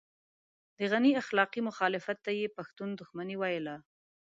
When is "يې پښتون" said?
2.39-2.89